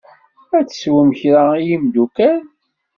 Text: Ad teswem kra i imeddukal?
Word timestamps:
Ad 0.57 0.65
teswem 0.67 1.09
kra 1.19 1.43
i 1.57 1.63
imeddukal? 1.75 2.39